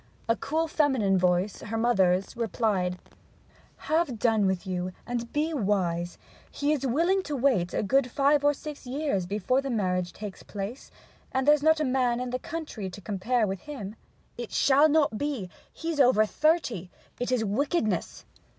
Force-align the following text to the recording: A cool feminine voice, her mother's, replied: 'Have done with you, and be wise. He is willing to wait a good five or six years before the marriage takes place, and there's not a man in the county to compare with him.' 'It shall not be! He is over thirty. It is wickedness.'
A 0.27 0.35
cool 0.35 0.67
feminine 0.67 1.15
voice, 1.19 1.59
her 1.59 1.77
mother's, 1.77 2.35
replied: 2.35 2.97
'Have 3.77 4.17
done 4.17 4.47
with 4.47 4.65
you, 4.65 4.93
and 5.05 5.31
be 5.31 5.53
wise. 5.53 6.17
He 6.49 6.73
is 6.73 6.87
willing 6.87 7.21
to 7.21 7.35
wait 7.35 7.71
a 7.71 7.83
good 7.83 8.09
five 8.09 8.43
or 8.43 8.51
six 8.51 8.87
years 8.87 9.27
before 9.27 9.61
the 9.61 9.69
marriage 9.69 10.11
takes 10.11 10.41
place, 10.41 10.89
and 11.31 11.47
there's 11.47 11.61
not 11.61 11.79
a 11.79 11.85
man 11.85 12.19
in 12.19 12.31
the 12.31 12.39
county 12.39 12.89
to 12.89 12.99
compare 12.99 13.45
with 13.45 13.59
him.' 13.59 13.95
'It 14.39 14.51
shall 14.51 14.89
not 14.89 15.19
be! 15.19 15.51
He 15.71 15.91
is 15.91 15.99
over 15.99 16.25
thirty. 16.25 16.89
It 17.19 17.31
is 17.31 17.45
wickedness.' 17.45 18.25